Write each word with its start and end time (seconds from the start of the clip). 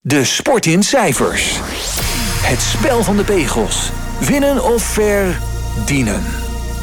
De 0.00 0.24
sport 0.24 0.66
in 0.66 0.82
cijfers. 0.82 1.58
Het 2.42 2.60
spel 2.60 3.02
van 3.02 3.16
de 3.16 3.24
pegels. 3.24 3.90
Winnen 4.20 4.64
of 4.64 4.82
verdienen. 4.82 6.22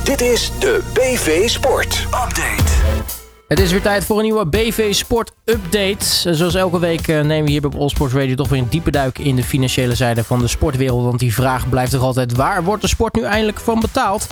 Dit 0.04 0.22
is 0.22 0.52
de 0.60 0.82
BV 0.94 1.50
Sport 1.50 2.06
Update. 2.06 2.72
Het 3.48 3.60
is 3.60 3.72
weer 3.72 3.82
tijd 3.82 4.06
voor 4.06 4.18
een 4.18 4.24
nieuwe 4.24 4.48
BV 4.48 4.94
Sport 4.94 5.32
Update. 5.46 6.34
Zoals 6.36 6.56
elke 6.56 6.80
week 6.80 7.08
eh, 7.08 7.22
nemen 7.22 7.46
we 7.46 7.52
hier 7.52 7.62
bij 7.62 7.80
All 7.80 7.92
Radio 8.14 8.36
toch 8.36 8.50
weer 8.50 8.62
een 8.62 8.70
diepe 8.70 8.92
duik 8.92 9.20
in 9.20 9.36
de 9.36 9.44
financiële 9.44 9.96
zijde 9.96 10.24
van 10.24 10.40
de 10.40 10.48
sportwereld. 10.48 11.04
Want 11.04 11.20
die 11.20 11.34
vraag 11.34 11.70
blijft 11.70 11.92
toch 11.92 12.02
altijd: 12.02 12.36
waar 12.36 12.64
wordt 12.64 12.82
de 12.82 12.88
sport 12.88 13.16
nu 13.16 13.24
eindelijk 13.24 13.60
van 13.60 13.80
betaald? 13.80 14.28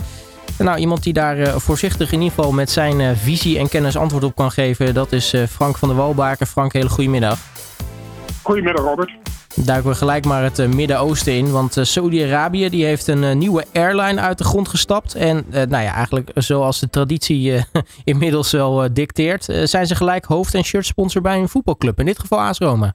Nou, 0.58 0.78
iemand 0.78 1.02
die 1.02 1.12
daar 1.12 1.38
uh, 1.38 1.56
voorzichtig 1.56 2.12
in 2.12 2.20
ieder 2.20 2.34
geval 2.34 2.52
met 2.52 2.70
zijn 2.70 3.00
uh, 3.00 3.10
visie 3.22 3.58
en 3.58 3.68
kennis 3.68 3.96
antwoord 3.96 4.24
op 4.24 4.34
kan 4.34 4.50
geven, 4.50 4.94
dat 4.94 5.12
is 5.12 5.34
Frank 5.50 5.76
van 5.76 5.88
der 5.88 5.96
Walbaken. 5.96 6.46
Frank, 6.46 6.72
hele 6.72 6.88
goede 6.88 7.10
middag. 7.10 7.38
Goedemiddag 8.44 8.84
Robert. 8.84 9.12
Duiken 9.66 9.90
we 9.90 9.96
gelijk 9.96 10.24
maar 10.24 10.42
het 10.42 10.74
Midden-Oosten 10.74 11.32
in. 11.32 11.52
Want 11.52 11.72
Saudi-Arabië 11.72 12.68
die 12.68 12.84
heeft 12.84 13.06
een 13.06 13.38
nieuwe 13.38 13.64
airline 13.72 14.20
uit 14.20 14.38
de 14.38 14.44
grond 14.44 14.68
gestapt. 14.68 15.14
En 15.14 15.44
nou 15.50 15.82
ja, 15.82 15.92
eigenlijk 15.94 16.30
zoals 16.34 16.80
de 16.80 16.90
traditie 16.90 17.64
inmiddels 18.04 18.52
wel 18.52 18.94
dicteert... 18.94 19.44
zijn 19.44 19.86
ze 19.86 19.94
gelijk 19.94 20.24
hoofd- 20.24 20.54
en 20.54 20.64
shirtsponsor 20.64 21.22
bij 21.22 21.38
een 21.38 21.48
voetbalclub. 21.48 21.98
In 21.98 22.06
dit 22.06 22.18
geval 22.18 22.40
AS 22.40 22.58
Roma. 22.58 22.94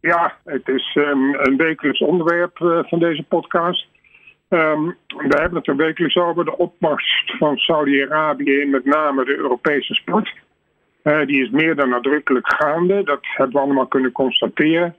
Ja, 0.00 0.36
het 0.44 0.68
is 0.68 0.96
um, 0.98 1.34
een 1.34 1.56
wekelijks 1.56 2.00
onderwerp 2.00 2.56
van 2.88 2.98
deze 2.98 3.22
podcast. 3.22 3.86
Um, 4.48 4.96
we 5.06 5.36
hebben 5.38 5.58
het 5.58 5.68
er 5.68 5.76
wekelijks 5.76 6.16
over 6.16 6.44
de 6.44 6.56
opmars 6.56 7.32
van 7.38 7.56
Saudi-Arabië 7.56 8.60
in 8.60 8.70
met 8.70 8.84
name 8.84 9.24
de 9.24 9.36
Europese 9.36 9.94
sport. 9.94 10.34
Uh, 11.08 11.26
die 11.26 11.42
is 11.42 11.50
meer 11.50 11.74
dan 11.74 11.88
nadrukkelijk 11.88 12.52
gaande. 12.52 13.02
Dat 13.02 13.20
hebben 13.22 13.56
we 13.56 13.60
allemaal 13.62 13.86
kunnen 13.86 14.12
constateren. 14.12 14.96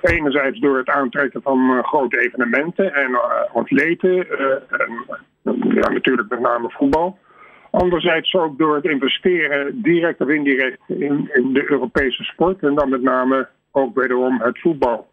Enerzijds 0.00 0.60
door 0.60 0.76
het 0.76 0.88
aantrekken 0.88 1.42
van 1.42 1.70
uh, 1.70 1.84
grote 1.84 2.20
evenementen 2.20 2.94
en 2.94 3.10
uh, 3.10 3.20
atleten. 3.54 4.30
en 4.70 5.04
ja, 5.74 5.90
natuurlijk 5.90 6.28
met 6.28 6.40
name 6.40 6.70
voetbal. 6.70 7.18
Anderzijds 7.70 8.34
ook 8.34 8.58
door 8.58 8.74
het 8.74 8.84
investeren, 8.84 9.82
direct 9.82 10.20
of 10.20 10.28
indirect, 10.28 10.80
in, 10.86 11.30
in 11.32 11.52
de 11.52 11.70
Europese 11.70 12.24
sport. 12.24 12.62
En 12.62 12.74
dan 12.74 12.88
met 12.88 13.02
name 13.02 13.48
ook 13.70 13.94
wederom 13.94 14.40
het 14.40 14.60
voetbal. 14.60 15.10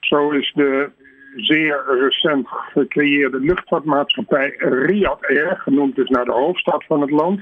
Zo 0.00 0.30
is 0.30 0.52
de 0.54 0.90
zeer 1.36 1.84
recent 2.00 2.48
gecreëerde 2.48 3.40
luchtvaartmaatschappij 3.40 4.54
Riyadh 4.58 5.28
Air, 5.28 5.56
genoemd 5.58 5.96
dus 5.96 6.08
naar 6.08 6.24
de 6.24 6.32
hoofdstad 6.32 6.84
van 6.84 7.00
het 7.00 7.10
land, 7.10 7.40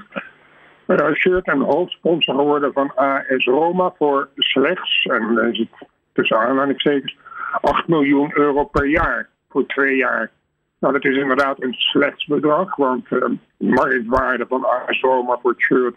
shirt 1.13 1.47
en 1.47 1.59
hoofdsponsor 1.59 2.35
geworden 2.35 2.73
van 2.73 2.95
AS 2.95 3.45
Roma 3.45 3.93
voor 3.97 4.29
slechts, 4.35 5.05
en 5.05 5.35
dan 5.35 5.45
het 5.45 5.67
tussen 6.13 6.39
aanhalingstekens, 6.39 7.17
8 7.61 7.87
miljoen 7.87 8.31
euro 8.33 8.63
per 8.63 8.87
jaar 8.87 9.29
voor 9.49 9.65
twee 9.65 9.95
jaar. 9.95 10.31
Nou, 10.79 10.93
dat 10.93 11.05
is 11.05 11.17
inderdaad 11.17 11.61
een 11.61 11.73
slechts 11.73 12.25
bedrag, 12.25 12.75
want 12.75 13.11
uh, 13.11 13.19
de 13.19 13.37
marktwaarde 13.57 14.45
van 14.47 14.65
AS 14.65 15.01
Roma 15.01 15.37
voor 15.41 15.51
het 15.51 15.61
shirt 15.61 15.95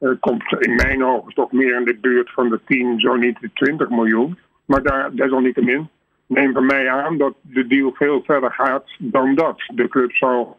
uh, 0.00 0.10
komt 0.20 0.56
in 0.58 0.74
mijn 0.74 1.04
ogen 1.04 1.34
toch 1.34 1.52
meer 1.52 1.76
in 1.76 1.84
de 1.84 1.98
buurt 2.00 2.30
van 2.30 2.48
de 2.48 2.60
10, 2.66 3.00
zo 3.00 3.16
niet 3.16 3.40
de 3.40 3.50
20 3.52 3.88
miljoen. 3.88 4.38
Maar 4.64 4.82
daar 4.82 5.14
desalniettemin 5.14 5.88
neem 6.26 6.52
van 6.52 6.66
mij 6.66 6.90
aan 6.90 7.18
dat 7.18 7.34
de 7.40 7.66
deal 7.66 7.92
veel 7.94 8.22
verder 8.22 8.52
gaat 8.52 8.84
dan 8.98 9.34
dat. 9.34 9.62
De 9.74 9.88
club 9.88 10.12
zal 10.12 10.58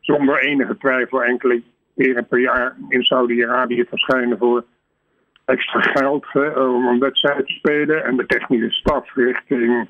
zonder 0.00 0.38
enige 0.38 0.76
twijfel 0.76 1.22
enkele 1.22 1.62
keren 1.96 2.26
per 2.26 2.40
jaar 2.40 2.76
in 2.88 3.02
Saudi-Arabië 3.02 3.84
verschijnen 3.88 4.38
voor 4.38 4.64
extra 5.44 5.80
geld 5.80 6.26
om 6.56 6.86
een 6.86 6.98
wedstrijd 6.98 7.46
te 7.46 7.52
spelen. 7.52 8.04
En 8.04 8.16
de 8.16 8.26
technische 8.26 8.70
staf 8.70 9.14
richting, 9.14 9.88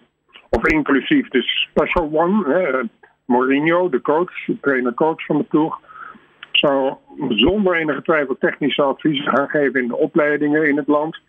of 0.50 0.66
inclusief 0.66 1.28
de 1.28 1.42
special 1.42 2.10
one, 2.12 2.88
Mourinho, 3.24 3.88
de 3.88 4.00
coach, 4.00 4.44
de 4.46 4.60
trainer-coach 4.60 5.24
van 5.24 5.38
de 5.38 5.44
ploeg, 5.44 5.80
zal 6.52 7.00
zonder 7.28 7.74
enige 7.76 8.02
twijfel 8.02 8.36
technische 8.38 8.82
adviezen 8.82 9.28
gaan 9.28 9.48
geven 9.48 9.82
in 9.82 9.88
de 9.88 9.96
opleidingen 9.96 10.68
in 10.68 10.76
het 10.76 10.86
land. 10.86 11.20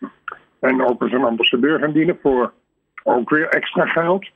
En 0.59 0.85
ook 0.85 1.01
als 1.01 1.11
een 1.11 1.23
ambassadeur 1.23 1.79
gaan 1.79 1.91
dienen 1.91 2.19
voor 2.21 2.53
ook 3.03 3.29
weer 3.29 3.47
extra 3.47 3.85
geld. 3.85 4.29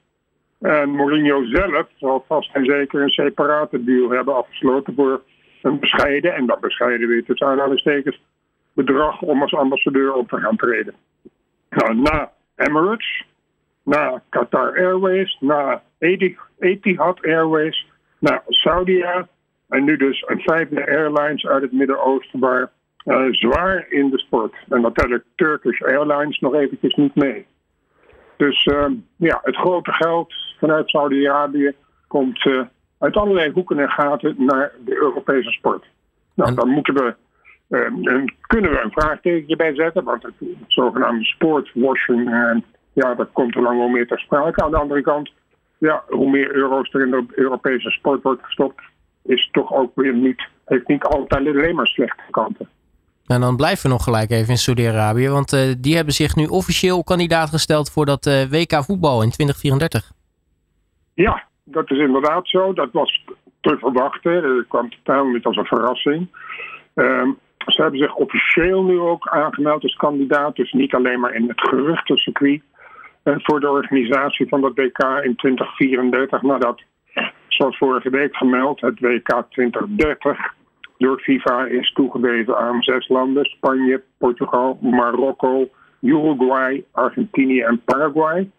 En 0.59 0.89
Mourinho 0.89 1.45
zelf 1.45 1.87
zal 1.95 2.23
vast 2.27 2.55
en 2.55 2.65
zeker 2.65 3.01
een 3.01 3.09
separate 3.09 3.83
deal 3.83 4.09
hebben 4.09 4.35
afgesloten 4.35 4.95
voor 4.95 5.21
een 5.61 5.79
bescheiden, 5.79 6.33
en 6.35 6.45
dat 6.45 6.59
bescheiden 6.59 7.07
weer 7.07 7.23
tussen 7.23 7.47
aanhalingstekens, 7.47 8.21
bedrag 8.73 9.21
om 9.21 9.41
als 9.41 9.53
ambassadeur 9.53 10.13
op 10.13 10.29
te 10.29 10.37
gaan 10.37 10.55
treden. 10.55 10.93
Nou, 11.69 11.95
na 11.95 12.31
Emirates, 12.55 13.25
na 13.83 14.21
Qatar 14.29 14.77
Airways, 14.77 15.37
na 15.39 15.81
Etihad 16.59 17.25
Airways, 17.25 17.87
na 18.19 18.43
Saudia 18.47 19.27
en 19.69 19.83
nu 19.83 19.97
dus 19.97 20.23
een 20.27 20.39
vijfde 20.39 20.87
airlines 20.87 21.45
uit 21.45 21.61
het 21.61 21.71
Midden-Oosten 21.71 22.39
waar 22.39 22.71
uh, 23.05 23.25
zwaar 23.31 23.85
in 23.89 24.09
de 24.09 24.19
sport. 24.19 24.55
En 24.69 24.93
tellen 24.93 25.23
Turkish 25.35 25.81
Airlines 25.81 26.39
nog 26.39 26.53
eventjes 26.53 26.95
niet 26.95 27.15
mee. 27.15 27.45
Dus 28.37 28.65
uh, 28.65 28.85
ja, 29.15 29.39
het 29.43 29.55
grote 29.55 29.91
geld 29.91 30.33
vanuit 30.59 30.89
Saudi-Arabië 30.89 31.73
komt 32.07 32.45
uh, 32.45 32.61
uit 32.99 33.15
allerlei 33.15 33.51
hoeken 33.51 33.79
en 33.79 33.89
gaten 33.89 34.35
naar 34.37 34.71
de 34.85 34.95
Europese 34.95 35.51
sport. 35.51 35.85
Nou, 36.33 36.49
en... 36.49 36.55
dan 36.55 36.69
moeten 36.69 36.93
we, 36.93 37.15
uh, 37.69 38.25
kunnen 38.41 38.71
we 38.71 38.81
een 38.81 38.91
vraagtekentje 38.91 39.55
bij 39.55 39.75
zetten, 39.75 40.03
want 40.03 40.23
het, 40.23 40.33
het 40.39 40.57
zogenaamde 40.67 41.25
sportwashing, 41.25 42.29
ja, 42.93 43.15
dat 43.15 43.29
komt 43.33 43.55
er 43.55 43.61
lang 43.61 43.77
wel 43.77 43.87
meer 43.87 44.07
ter 44.07 44.19
sprake. 44.19 44.63
Aan 44.63 44.71
de 44.71 44.77
andere 44.77 45.01
kant, 45.01 45.31
ja, 45.77 46.03
hoe 46.07 46.29
meer 46.29 46.55
euro's 46.55 46.93
er 46.93 47.01
in 47.01 47.11
de 47.11 47.25
Europese 47.35 47.89
sport 47.89 48.23
wordt 48.23 48.43
gestopt, 48.43 48.81
is 49.23 49.49
toch 49.51 49.73
ook 49.73 49.91
weer 49.95 50.13
niet, 50.13 50.47
heeft 50.65 50.87
niet 50.87 51.03
altijd 51.03 51.47
alleen 51.47 51.75
maar 51.75 51.87
slechte 51.87 52.23
kanten. 52.29 52.69
En 53.25 53.41
dan 53.41 53.55
blijven 53.55 53.83
we 53.83 53.89
nog 53.89 54.03
gelijk 54.03 54.29
even 54.29 54.49
in 54.49 54.57
Saudi-Arabië. 54.57 55.29
Want 55.29 55.53
uh, 55.53 55.61
die 55.77 55.95
hebben 55.95 56.13
zich 56.13 56.35
nu 56.35 56.45
officieel 56.45 57.03
kandidaat 57.03 57.49
gesteld 57.49 57.91
voor 57.91 58.05
dat 58.05 58.25
uh, 58.25 58.43
WK 58.43 58.83
voetbal 58.83 59.21
in 59.21 59.29
2034. 59.29 60.11
Ja, 61.13 61.43
dat 61.71 61.91
is 61.91 61.97
inderdaad 61.97 62.47
zo. 62.47 62.73
Dat 62.73 62.89
was 62.91 63.23
te 63.61 63.77
verwachten. 63.77 64.41
Dat 64.41 64.67
kwam 64.67 64.89
totaal 64.89 65.25
niet 65.25 65.45
als 65.45 65.57
een 65.57 65.65
verrassing. 65.65 66.27
Uh, 66.95 67.27
ze 67.65 67.81
hebben 67.81 67.99
zich 67.99 68.15
officieel 68.15 68.83
nu 68.83 68.99
ook 68.99 69.27
aangemeld 69.27 69.83
als 69.83 69.95
kandidaat. 69.95 70.55
Dus 70.55 70.71
niet 70.71 70.93
alleen 70.93 71.19
maar 71.19 71.33
in 71.33 71.47
het 71.47 71.61
geruchtencircuit. 71.61 72.61
Uh, 73.23 73.35
voor 73.37 73.59
de 73.59 73.69
organisatie 73.69 74.47
van 74.47 74.61
dat 74.61 74.75
WK 74.75 75.03
in 75.23 75.35
2034. 75.35 76.41
Maar 76.41 76.59
dat, 76.59 76.81
zoals 77.47 77.77
vorige 77.77 78.09
week 78.09 78.35
gemeld, 78.35 78.81
het 78.81 78.99
WK 78.99 79.43
2030 79.49 80.53
door 80.97 81.19
FIFA 81.19 81.65
is 81.65 81.91
toegewezen 81.91 82.57
aan 82.57 82.81
zes 82.83 83.07
landen: 83.07 83.45
Spanje, 83.45 84.03
Portugal, 84.17 84.77
Marokko, 84.81 85.69
Uruguay, 86.01 86.83
Argentinië 86.91 87.61
en 87.61 87.81
Paraguay. 87.85 88.49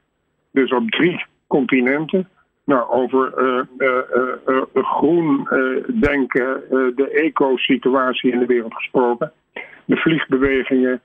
Dus 0.52 0.72
op 0.72 0.90
drie 0.90 1.24
continenten. 1.46 2.28
Nou, 2.70 2.90
over 2.90 3.32
uh, 3.38 3.62
uh, 3.78 4.32
uh, 4.46 4.84
groen 4.84 5.48
denken, 6.00 6.62
de 6.96 7.10
eco-situatie 7.10 8.32
in 8.32 8.38
de 8.38 8.46
wereld 8.46 8.74
gesproken. 8.74 9.32
De 9.84 9.96
vliegbewegingen 9.96 11.00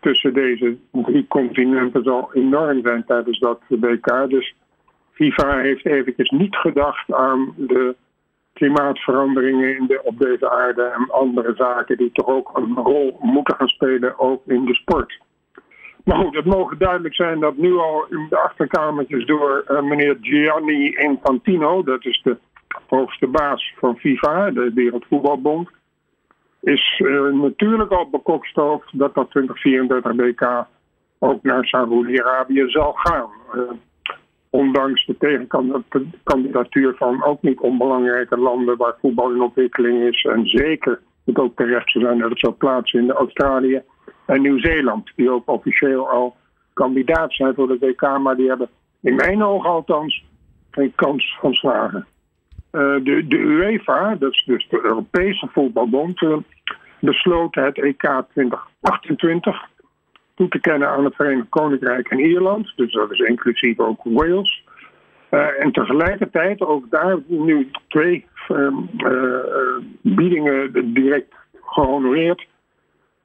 tussen 0.00 0.34
deze 0.34 0.76
drie 0.92 1.26
continenten 1.28 2.02
zal 2.02 2.30
enorm 2.32 2.82
zijn 2.82 3.04
tijdens 3.04 3.38
dat 3.38 3.60
WK. 3.68 4.28
Dus 4.28 4.54
FIFA 5.12 5.58
heeft 5.58 5.86
eventjes 5.86 6.30
niet 6.30 6.56
gedacht 6.56 7.12
aan 7.12 7.54
de 7.56 7.96
klimaatveranderingen 8.52 9.76
in 9.76 9.86
de, 9.86 10.00
op 10.04 10.18
deze 10.18 10.50
aarde 10.50 10.82
en 10.82 11.10
andere 11.10 11.54
zaken 11.56 11.96
die 11.96 12.12
toch 12.12 12.26
ook 12.26 12.50
een 12.56 12.74
rol 12.74 13.18
moeten 13.20 13.54
gaan 13.54 13.68
spelen, 13.68 14.18
ook 14.18 14.42
in 14.46 14.64
de 14.64 14.74
sport. 14.74 15.18
Goed, 16.14 16.34
het 16.34 16.44
mogen 16.44 16.78
duidelijk 16.78 17.14
zijn 17.14 17.40
dat 17.40 17.56
nu 17.56 17.76
al 17.76 18.06
in 18.10 18.26
de 18.28 18.38
achterkamertjes 18.38 19.26
door 19.26 19.64
uh, 19.68 19.82
meneer 19.82 20.16
Gianni 20.20 20.94
Infantino, 20.96 21.82
dat 21.82 22.04
is 22.04 22.20
de 22.22 22.36
hoogste 22.86 23.26
baas 23.26 23.74
van 23.76 23.96
FIFA, 23.96 24.50
de 24.50 24.70
Wereldvoetbalbond, 24.74 25.70
is 26.60 27.00
uh, 27.04 27.32
natuurlijk 27.32 27.90
al 27.92 28.10
bekokstoofd 28.10 28.98
dat 28.98 29.14
dat 29.14 29.30
2034 29.30 30.12
WK 30.12 30.66
ook 31.18 31.42
naar 31.42 31.64
Saoedi-Arabië 31.64 32.64
zal 32.66 32.92
gaan. 32.92 33.30
Uh, 33.54 33.62
ondanks 34.50 35.06
de 35.06 35.16
tegenkandidatuur 35.16 36.94
van 36.94 37.24
ook 37.24 37.42
niet 37.42 37.60
onbelangrijke 37.60 38.36
landen 38.36 38.76
waar 38.76 38.96
voetbal 39.00 39.30
in 39.30 39.42
ontwikkeling 39.42 40.02
is. 40.02 40.24
En 40.24 40.46
zeker 40.46 41.00
het 41.24 41.38
ook 41.38 41.56
terecht 41.56 41.90
zou 41.90 42.04
zijn 42.04 42.18
dat 42.18 42.30
het 42.30 42.38
zou 42.38 42.52
plaatsen 42.52 43.00
in 43.00 43.10
Australië 43.10 43.82
en 44.28 44.42
Nieuw-Zeeland, 44.42 45.12
die 45.16 45.30
ook 45.30 45.50
officieel 45.50 46.10
al 46.10 46.36
kandidaat 46.72 47.32
zijn 47.32 47.54
voor 47.54 47.68
de 47.68 47.78
WK, 47.80 48.18
maar 48.18 48.36
die 48.36 48.48
hebben 48.48 48.68
in 49.00 49.14
mijn 49.14 49.42
ogen 49.42 49.70
althans 49.70 50.24
geen 50.70 50.92
kans 50.94 51.36
van 51.40 51.52
slagen. 51.52 52.06
Uh, 52.72 52.94
de, 53.04 53.26
de 53.26 53.36
UEFA, 53.38 54.14
dat 54.14 54.32
is 54.32 54.44
dus 54.46 54.68
de 54.68 54.80
Europese 54.82 55.48
voetbalbond, 55.52 56.22
uh, 56.22 56.36
besloot 56.98 57.54
het 57.54 57.78
EK 57.78 58.22
2028 58.32 59.68
toe 60.34 60.48
te 60.48 60.60
kennen 60.60 60.88
aan 60.88 61.04
het 61.04 61.14
Verenigd 61.14 61.48
Koninkrijk 61.48 62.08
en 62.08 62.18
Ierland. 62.18 62.72
Dus 62.76 62.92
dat 62.92 63.10
is 63.10 63.18
inclusief 63.18 63.78
ook 63.78 64.00
Wales. 64.04 64.64
Uh, 65.30 65.62
en 65.62 65.72
tegelijkertijd 65.72 66.60
ook 66.60 66.90
daar 66.90 67.18
nu 67.26 67.70
twee 67.88 68.26
uh, 68.48 68.68
biedingen 70.02 70.92
direct 70.94 71.34
gehonoreerd. 71.64 72.46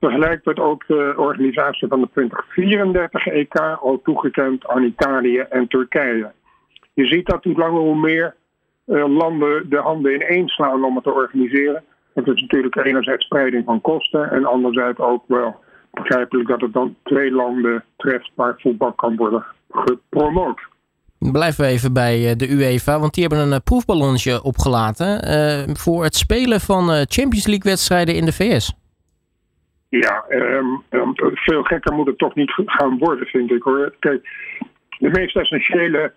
Tegelijk 0.04 0.44
werd 0.44 0.60
ook 0.60 0.88
de 0.88 1.14
organisatie 1.18 1.88
van 1.88 2.02
de 2.02 2.10
2034 2.12 3.28
EK 3.28 3.60
al 3.60 4.02
toegekend 4.04 4.68
aan 4.68 4.84
Italië 4.84 5.38
en 5.38 5.68
Turkije. 5.68 6.32
Je 6.94 7.06
ziet 7.06 7.26
dat 7.26 7.44
hoe 7.44 7.58
langer 7.58 7.80
hoe 7.80 8.00
meer 8.00 8.36
landen 9.08 9.70
de 9.70 9.78
handen 9.78 10.14
ineen 10.14 10.48
slaan 10.48 10.84
om 10.84 10.96
het 10.96 11.04
te 11.04 11.14
organiseren. 11.14 11.84
Het 12.14 12.28
is 12.28 12.42
natuurlijk 12.42 12.76
enerzijds 12.76 13.26
spreiding 13.26 13.66
van 13.66 13.82
kosten 13.82 14.32
en 14.32 14.46
anderzijds 14.46 15.00
ook 15.00 15.24
wel 15.28 15.56
begrijpelijk 15.92 16.50
dat 16.50 16.62
het 16.62 16.74
dan 16.74 16.96
twee 17.04 17.32
landen 17.32 17.84
treft 17.98 18.32
waar 18.36 18.56
voetbal 18.58 18.94
kan 18.94 19.16
worden 19.16 19.46
gepromoot. 19.72 20.60
Blijven 21.20 21.66
we 21.66 21.72
even 21.72 21.94
bij 21.94 22.30
eh, 22.30 22.36
de 22.36 22.50
UEFA, 22.50 23.00
want 23.00 23.14
die 23.14 23.26
hebben 23.28 23.42
een 23.46 23.54
eh, 23.54 23.64
proefballonnetje 23.64 24.44
opgelaten 24.44 25.20
voor 25.78 26.04
het 26.04 26.16
spelen 26.16 26.60
van 26.60 26.88
Champions 26.88 27.48
League 27.48 27.72
wedstrijden 27.72 28.16
in 28.16 28.26
de 28.26 28.34
VS. 28.34 28.82
Ja, 30.00 30.26
um, 30.30 30.84
veel 31.34 31.64
gekker 31.64 31.94
moet 31.94 32.08
het 32.08 32.18
toch 32.18 32.36
niet 32.36 32.52
gaan 32.66 32.98
worden, 32.98 33.28
vind 33.28 33.52
ik 33.52 33.64
hoor. 33.64 33.94
Kijk, 34.00 34.30
de 35.00 35.10
meest 35.10 35.36
essentiële, 35.36 36.14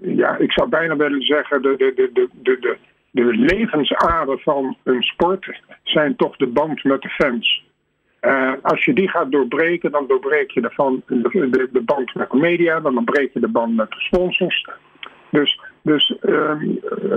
ja, 0.00 0.36
ik 0.36 0.52
zou 0.52 0.68
bijna 0.68 0.96
willen 0.96 1.22
zeggen, 1.22 1.62
de, 1.62 1.76
de, 1.76 1.92
de, 1.94 2.28
de, 2.42 2.58
de, 2.58 2.76
de 3.10 3.24
levensader 3.24 4.38
van 4.38 4.76
een 4.84 5.02
sport 5.02 5.60
zijn 5.82 6.16
toch 6.16 6.36
de 6.36 6.46
band 6.46 6.84
met 6.84 7.02
de 7.02 7.08
fans. 7.08 7.64
Uh, 8.20 8.52
als 8.62 8.84
je 8.84 8.92
die 8.92 9.08
gaat 9.08 9.32
doorbreken, 9.32 9.90
dan 9.90 10.06
doorbreek 10.06 10.50
je 10.50 10.60
de, 10.60 11.00
de, 11.06 11.68
de, 11.72 11.82
band 11.82 12.14
met 12.14 12.30
de 12.30 12.36
media, 12.36 12.80
dan 12.80 13.04
breek 13.04 13.32
je 13.32 13.40
de 13.40 13.48
band 13.48 13.76
met 13.76 13.90
de 13.90 14.00
sponsors. 14.00 14.68
Dus, 15.30 15.60
dus 15.82 16.16
um, 16.22 16.60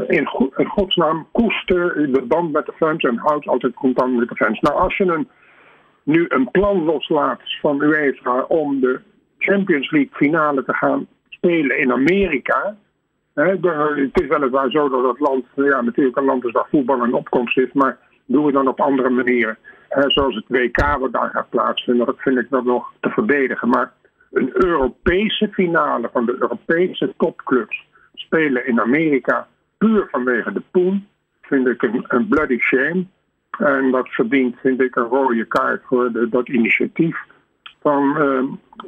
in, 0.08 0.30
in 0.56 0.66
godsnaam 0.66 1.28
koester 1.32 2.12
de 2.12 2.22
band 2.22 2.52
met 2.52 2.66
de 2.66 2.74
fans 2.76 3.04
en 3.04 3.18
houd 3.18 3.48
altijd 3.48 3.74
contact 3.74 4.12
met 4.12 4.30
de 4.30 4.36
fans. 4.36 4.60
Nou, 4.60 4.80
als 4.80 4.98
je 4.98 5.04
een, 5.04 5.28
nu 6.04 6.26
een 6.28 6.52
plan 6.52 6.84
loslaat 6.84 7.42
van 7.62 7.82
UEFA 7.82 8.42
om 8.42 8.80
de 8.80 9.00
Champions 9.38 9.92
League 9.92 10.12
finale 10.14 10.64
te 10.64 10.74
gaan 10.74 11.08
spelen 11.30 11.80
in 11.80 11.92
Amerika. 11.92 12.76
Hè, 13.34 13.44
het 13.44 14.22
is 14.22 14.28
weliswaar 14.28 14.72
zo 14.72 14.90
dat 14.90 15.04
het 15.04 15.20
land 15.20 15.46
ja, 15.56 15.82
natuurlijk 15.82 16.18
een 16.18 16.26
land 16.26 16.46
is 16.46 16.52
waar 16.52 16.68
voetbal 16.70 17.02
een 17.02 17.14
opkomst 17.14 17.58
is, 17.58 17.72
maar 17.74 17.98
doen 18.26 18.46
we 18.46 18.52
dan 18.52 18.68
op 18.68 18.82
andere 18.82 19.10
manieren 19.10 19.58
zoals 20.08 20.36
het 20.36 20.46
WK 20.48 20.98
wat 21.00 21.12
daar 21.12 21.30
gaat 21.30 21.50
plaatsvinden, 21.50 22.06
dat 22.06 22.20
vind 22.20 22.38
ik 22.38 22.48
wel 22.50 22.64
nog 22.64 22.94
te 23.00 23.10
verdedigen. 23.10 23.70
Maar 23.70 23.92
een 24.32 24.50
Europese 24.54 25.50
finale 25.52 26.10
van 26.12 26.26
de 26.26 26.36
Europese 26.40 27.14
topclubs 27.18 27.86
spelen 28.14 28.68
in 28.68 28.82
Amerika 28.82 29.48
puur 29.78 30.08
vanwege 30.12 30.54
de 30.54 30.62
poen, 30.72 31.08
vind 31.42 31.68
ik 31.68 31.82
een 32.08 32.28
bloody 32.28 32.58
shame. 32.60 33.06
En 33.62 33.92
dat 33.92 34.10
verdient, 34.10 34.56
vind 34.60 34.82
ik, 34.82 34.96
een 34.96 35.04
rode 35.04 35.46
kaart 35.46 35.82
voor 35.86 36.12
de, 36.12 36.30
dat 36.30 36.48
initiatief 36.48 37.18
van 37.82 38.18
uh, 38.18 38.44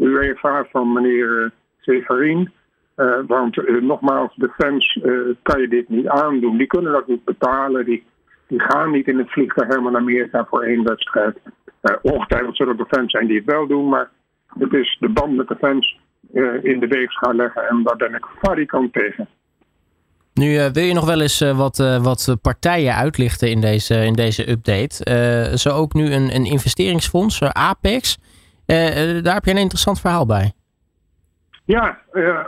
UEFA, 0.08 0.66
van 0.72 0.94
meneer 0.94 1.52
Severin. 1.80 2.52
Uh, 2.98 3.20
want 3.28 3.58
uh, 3.58 3.82
nogmaals, 3.82 4.36
de 4.36 4.50
fans 4.50 5.00
kan 5.42 5.62
je 5.62 5.68
dit 5.68 5.90
niet 5.90 6.08
aandoen. 6.08 6.58
Die 6.58 6.68
kunnen 6.68 6.92
dat 6.92 7.08
niet 7.08 7.24
betalen. 7.24 7.86
Die, 7.86 8.04
die 8.48 8.62
gaan 8.62 8.92
niet 8.92 9.08
in 9.08 9.18
het 9.18 9.32
vliegtuig 9.32 9.68
helemaal 9.68 9.92
naar 9.92 10.02
Amerika 10.02 10.46
voor 10.46 10.64
één 10.64 10.84
wedstrijd. 10.84 11.38
Ongetwijfeld 12.02 12.56
zullen 12.56 12.80
er 12.80 12.86
fans 12.86 13.12
zijn 13.12 13.28
die 13.28 13.38
het 13.38 13.46
wel 13.46 13.68
doen, 13.68 13.90
maar 13.90 14.10
het 14.60 14.74
is 14.74 14.98
de 15.00 15.10
band 15.10 15.36
met 15.36 15.48
de 15.48 15.56
fans 15.56 16.00
in 16.62 16.80
de 16.80 16.88
weegschaal 16.88 17.34
leggen 17.34 17.68
en 17.68 17.84
daar 17.84 17.96
ben 17.96 18.14
ik 18.14 18.26
varikant 18.42 18.94
tegen. 18.94 19.28
Nu 20.34 20.46
uh, 20.46 20.66
wil 20.66 20.84
je 20.84 20.94
nog 20.94 21.06
wel 21.06 21.22
eens 21.22 21.40
wat, 21.40 21.78
wat 22.02 22.38
partijen 22.42 22.96
uitlichten 22.96 23.50
in 23.50 23.62
deze, 23.62 23.96
in 24.06 24.14
deze 24.14 24.50
update. 24.50 25.58
zo 25.58 25.70
ook 25.70 25.94
nu 25.94 26.14
een, 26.14 26.36
een 26.36 26.46
investeringsfonds, 26.46 27.42
Apex. 27.44 28.18
daar 28.66 29.34
heb 29.34 29.46
je 29.46 29.52
een 29.52 29.58
interessant 29.58 30.02
verhaal 30.02 30.26
bij. 30.26 30.52
Ja, 31.66 32.00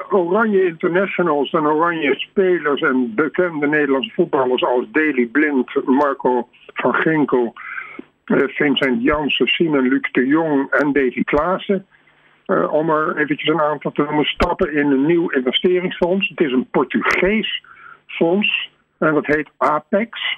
Oranje 0.09 0.65
Internationals 0.65 1.51
en 1.51 1.67
Oranje 1.67 2.15
Spelers 2.15 2.81
en 2.81 3.15
bekende 3.15 3.67
Nederlandse 3.67 4.11
voetballers 4.13 4.63
als 4.63 4.85
Daley 4.91 5.25
Blind, 5.31 5.85
Marco 5.85 6.47
van 6.73 6.93
Ginkel, 6.93 7.53
Vincent 8.25 9.03
Jansen, 9.03 9.47
Simon 9.47 9.88
Luc 9.88 10.11
de 10.11 10.25
Jong 10.25 10.71
en 10.71 10.93
Davy 10.93 11.23
Klaassen. 11.23 11.85
Om 12.69 12.89
er 12.89 13.17
eventjes 13.17 13.49
een 13.49 13.61
aantal 13.61 13.91
te 13.91 14.01
noemen, 14.01 14.25
stappen 14.25 14.73
in 14.73 14.91
een 14.91 15.05
nieuw 15.05 15.29
investeringsfonds. 15.29 16.29
Het 16.29 16.39
is 16.39 16.51
een 16.51 16.67
Portugees 16.71 17.63
fonds 18.15 18.71
en 18.97 19.13
dat 19.13 19.25
heet 19.25 19.50
Apex. 19.57 20.38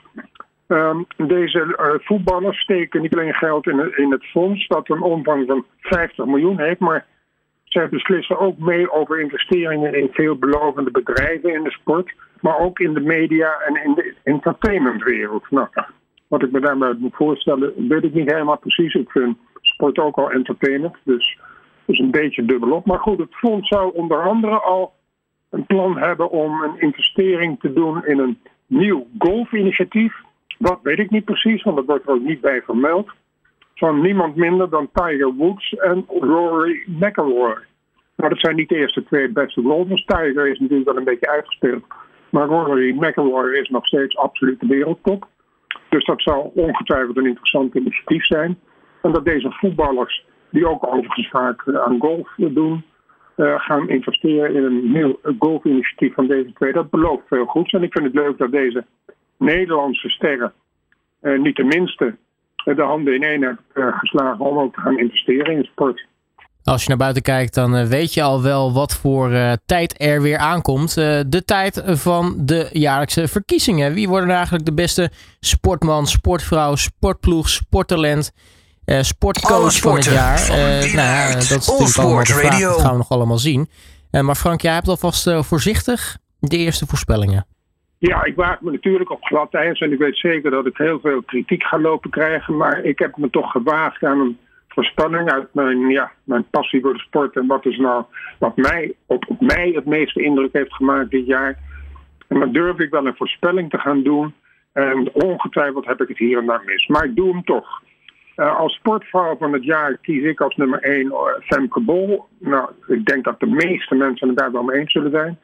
Um, 0.68 1.07
deze 1.18 2.00
voetballers 2.03 2.59
steken 2.62 3.01
niet 3.01 3.15
alleen 3.15 3.33
geld 3.33 3.68
in, 3.68 3.97
in 3.97 4.12
het 4.12 4.25
fonds, 4.25 4.68
dat 4.68 4.89
een 4.89 5.01
omvang 5.01 5.47
van 5.47 5.65
50 5.79 6.25
miljoen 6.25 6.59
heeft, 6.59 6.79
maar 6.79 7.06
zij 7.63 7.89
beslissen 7.89 8.39
ook 8.39 8.57
mee 8.57 8.91
over 8.91 9.19
investeringen 9.19 9.94
in 9.94 10.09
veelbelovende 10.12 10.91
bedrijven 10.91 11.53
in 11.53 11.63
de 11.63 11.71
sport, 11.71 12.13
maar 12.41 12.59
ook 12.59 12.79
in 12.79 12.94
de 12.94 13.00
media 13.00 13.59
en 13.59 13.83
in 13.83 13.94
de 13.94 14.13
entertainmentwereld. 14.24 15.44
Nou, 15.50 15.68
wat 16.27 16.44
ik 16.44 16.51
me 16.51 16.59
daarbij 16.59 16.95
moet 16.97 17.15
voorstellen, 17.15 17.88
weet 17.88 18.03
ik 18.03 18.13
niet 18.13 18.31
helemaal 18.31 18.57
precies. 18.57 18.94
Ik 18.94 19.12
vind 19.12 19.38
sport 19.62 19.97
ook 20.00 20.18
al 20.18 20.31
entertainment, 20.31 20.95
dus 21.03 21.38
is 21.85 22.00
een 22.00 22.12
beetje 22.12 22.45
dubbelop. 22.45 22.85
Maar 22.85 23.00
goed, 23.00 23.19
het 23.19 23.35
fonds 23.35 23.68
zou 23.68 23.94
onder 23.94 24.21
andere 24.21 24.59
al 24.59 24.94
een 25.49 25.65
plan 25.65 25.97
hebben 25.97 26.29
om 26.29 26.63
een 26.63 26.79
investering 26.79 27.59
te 27.59 27.73
doen 27.73 28.05
in 28.05 28.19
een 28.19 28.39
nieuw 28.65 29.07
golfinitiatief. 29.17 30.15
Dat 30.57 30.79
weet 30.83 30.99
ik 30.99 31.09
niet 31.09 31.25
precies, 31.25 31.63
want 31.63 31.75
dat 31.75 31.85
wordt 31.85 32.07
er 32.07 32.13
ook 32.13 32.21
niet 32.21 32.41
bij 32.41 32.61
vermeld 32.61 33.09
van 33.77 34.01
niemand 34.01 34.35
minder 34.35 34.69
dan 34.69 34.89
Tiger 34.94 35.33
Woods 35.33 35.73
en 35.73 36.05
Rory 36.07 36.83
McIlroy. 36.85 37.57
Nou, 38.15 38.29
dat 38.29 38.39
zijn 38.39 38.55
niet 38.55 38.69
de 38.69 38.75
eerste 38.75 39.03
twee 39.03 39.29
beste 39.29 39.61
golfers. 39.61 40.05
Tiger 40.05 40.47
is 40.47 40.59
natuurlijk 40.59 40.89
wel 40.89 40.97
een 40.97 41.03
beetje 41.03 41.29
uitgespeeld. 41.29 41.83
Maar 42.29 42.47
Rory 42.47 42.95
McIlroy 43.00 43.51
is 43.51 43.69
nog 43.69 43.85
steeds 43.85 44.17
absoluut 44.17 44.59
de 44.59 44.67
wereldtop. 44.67 45.27
Dus 45.89 46.05
dat 46.05 46.21
zal 46.21 46.51
ongetwijfeld 46.55 47.17
een 47.17 47.25
interessant 47.25 47.75
initiatief 47.75 48.25
zijn. 48.25 48.59
En 49.01 49.11
dat 49.11 49.25
deze 49.25 49.51
voetballers, 49.51 50.25
die 50.51 50.67
ook 50.67 50.88
overigens 50.88 51.29
vaak 51.29 51.67
aan 51.73 52.00
golf 52.00 52.33
doen, 52.38 52.83
uh, 53.38 53.60
gaan 53.60 53.89
investeren 53.89 54.56
in 54.56 54.63
een 54.63 54.92
nieuw 54.92 55.19
golfinitiatief 55.39 56.13
van 56.13 56.27
deze 56.27 56.53
twee. 56.53 56.74
Dat 56.74 56.89
belooft 56.89 57.27
veel 57.27 57.46
goeds. 57.46 57.72
En 57.72 57.84
ik 57.84 57.91
vind 57.91 58.06
het 58.06 58.13
leuk 58.13 58.38
dat 58.38 58.51
deze 58.51 58.86
Nederlandse 59.38 60.10
sterren, 60.10 60.53
uh, 61.22 61.39
niet 61.39 61.56
de 61.56 61.63
minste, 61.63 62.15
de 62.63 62.82
handen 62.82 63.13
in 63.13 63.24
één 63.24 63.41
uh, 63.41 63.98
geslagen 63.98 64.46
om 64.46 64.58
ook 64.58 64.74
te 64.74 64.82
gaan 64.82 65.00
investeren 65.00 65.56
in 65.56 65.63
sport. 65.63 66.06
Als 66.63 66.82
je 66.82 66.89
naar 66.89 66.98
buiten 66.98 67.22
kijkt, 67.22 67.53
dan 67.53 67.75
eh, 67.75 67.86
weet 67.86 68.13
je 68.13 68.22
al 68.24 68.44
wel 68.44 68.74
wat 68.74 68.96
voor 68.96 69.29
tijd 69.65 70.01
er 70.01 70.22
weer 70.22 70.38
aankomt. 70.38 70.96
de 71.32 71.44
tijd 71.46 71.82
van 71.86 72.36
de 72.38 72.70
jaarlijkse 72.72 73.27
verkiezingen. 73.27 73.94
Wie 73.94 74.08
worden 74.08 74.29
eigenlijk 74.29 74.65
de 74.65 74.74
beste 74.74 75.12
sportman, 75.39 76.06
sportvrouw, 76.06 76.75
sportploeg, 76.75 77.50
sporttalent, 77.50 78.32
sportcoach 79.01 79.79
van 79.79 79.96
het 79.96 80.06
jaar? 80.06 80.48
nou 80.50 80.91
ja, 80.96 81.34
dat 81.34 81.41
is 81.41 81.50
natuurlijk 81.50 81.98
allemaal 81.98 82.24
de 82.24 82.34
vraag. 82.34 82.60
Dat 82.60 82.82
gaan 82.82 82.91
we 82.91 82.98
nog 82.98 83.10
allemaal 83.10 83.38
zien. 83.38 83.70
maar 84.12 84.36
Frank, 84.36 84.62
jij 84.62 84.74
hebt 84.74 84.88
alvast 84.88 85.32
voorzichtig 85.39 86.17
de 86.39 86.58
eerste 86.58 86.86
voorspellingen. 86.86 87.46
Ja, 88.00 88.24
ik 88.24 88.36
waag 88.36 88.62
me 88.62 88.72
natuurlijk 88.72 89.12
op 89.12 89.24
glad 89.24 89.53
ijs 89.53 89.79
en 89.79 89.91
ik 89.91 90.00
weet 90.00 90.17
zeker 90.17 90.51
dat 90.51 90.65
ik 90.65 90.77
heel 90.77 91.00
veel 91.00 91.22
kritiek 91.22 91.63
ga 91.63 91.79
lopen 91.79 92.10
krijgen. 92.10 92.58
Maar 92.58 92.84
ik 92.84 93.00
heb 93.00 93.17
me 93.17 93.29
toch 93.29 93.51
gewaagd 93.51 94.03
aan 94.03 94.20
een 94.20 94.38
voorspelling 94.67 95.32
uit 95.32 95.53
mijn, 95.53 95.89
ja, 95.89 96.12
mijn 96.24 96.50
passie 96.50 96.82
voor 96.82 96.94
de 96.94 97.00
sport. 97.00 97.36
En 97.36 97.48
wat 97.48 97.65
is 97.65 97.77
nou 97.77 98.03
wat 98.39 98.56
mij, 98.56 98.94
op, 99.06 99.25
op 99.27 99.41
mij 99.41 99.72
het 99.75 99.86
meeste 99.86 100.24
indruk 100.24 100.53
heeft 100.53 100.74
gemaakt 100.74 101.10
dit 101.10 101.25
jaar. 101.25 101.60
En 102.27 102.39
dan 102.39 102.51
durf 102.51 102.79
ik 102.79 102.89
wel 102.89 103.06
een 103.06 103.15
voorspelling 103.15 103.70
te 103.70 103.77
gaan 103.77 104.03
doen. 104.03 104.34
En 104.74 105.13
ongetwijfeld 105.13 105.86
heb 105.86 106.01
ik 106.01 106.08
het 106.08 106.17
hier 106.17 106.38
en 106.38 106.46
daar 106.46 106.62
mis. 106.65 106.88
Maar 106.88 107.06
ik 107.06 107.15
doe 107.15 107.32
hem 107.32 107.44
toch. 107.44 107.82
Uh, 108.38 108.58
als 108.58 108.74
sportvrouw 108.74 109.38
van 109.38 109.53
het 109.53 109.63
jaar 109.63 109.98
kies 109.98 110.24
ik 110.24 110.41
als 110.41 110.56
nummer 110.56 110.79
1 110.79 111.06
uh, 111.06 111.12
eh, 111.12 111.41
Femke 111.41 111.79
Bol. 111.79 112.25
Nou, 112.39 112.70
ik 112.88 113.06
denk 113.06 113.24
dat 113.24 113.39
de 113.39 113.46
meeste 113.46 113.96
mensen 113.96 114.27
het 114.27 114.38
daar 114.38 114.51
wel 114.51 114.63
mee 114.63 114.79
eens 114.79 114.91
zullen 114.91 115.12
zijn. 115.12 115.39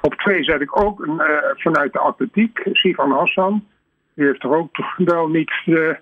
Op 0.00 0.14
twee 0.14 0.44
zet 0.44 0.60
ik 0.60 0.80
ook 0.80 1.06
uh, 1.06 1.16
vanuit 1.54 1.92
de 1.92 1.98
atletiek, 1.98 2.68
Sivan 2.72 3.10
Hassan. 3.10 3.64
Die 4.14 4.26
heeft 4.26 4.42
er 4.42 4.56
ook 4.56 4.76
wel 4.96 5.28
niet 5.28 5.52
de, 5.64 5.98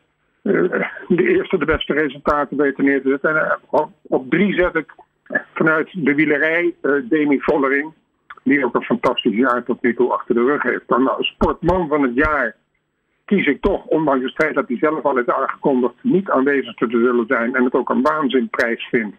eerste, 1.08 1.58
de 1.58 1.64
beste 1.64 1.92
resultaten 1.92 2.56
weten 2.56 2.84
neer 2.84 3.02
te 3.02 3.08
zetten. 3.08 3.36
En, 3.36 3.58
op, 3.70 3.90
op, 4.02 4.30
drie 4.30 4.54
zet 4.54 4.74
ik 4.74 4.94
vanuit 5.54 5.88
de 5.92 6.14
wielerij 6.14 6.74
Demi 7.08 7.40
Vollering. 7.40 7.92
Die 8.42 8.64
ook 8.64 8.74
een 8.74 8.82
fantastisch 8.82 9.36
jaar 9.36 9.64
tot 9.64 9.82
nu 9.82 9.94
toe 9.94 10.12
achter 10.12 10.34
de 10.34 10.44
rug 10.44 10.62
heeft. 10.62 10.88
Dan 10.88 11.02
nou, 11.02 11.22
sportman 11.22 11.88
van 11.88 12.02
het 12.02 12.14
jaar 12.14 12.56
kies 13.32 13.46
ik 13.46 13.60
toch, 13.60 13.84
ondanks 13.84 14.24
het 14.24 14.34
feit 14.34 14.54
dat 14.54 14.68
hij 14.68 14.76
zelf 14.76 15.04
al 15.04 15.16
heeft 15.16 15.30
aangekondigd 15.30 15.94
niet 16.00 16.30
aanwezig 16.30 16.74
te 16.74 16.86
zullen 16.90 17.26
zijn 17.26 17.54
en 17.54 17.64
het 17.64 17.74
ook 17.74 17.88
een 17.88 18.02
waanzinprijs 18.02 18.84
vindt, 18.84 19.16